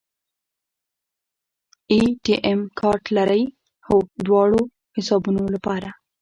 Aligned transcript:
اے 1.91 1.99
ټي 2.23 2.35
ایم 2.45 2.61
کارت 2.79 3.03
لرئ؟ 3.15 3.43
هو، 3.85 3.95
دواړو 4.25 4.61
حسابونو 4.95 5.43
لپاره 5.55 5.89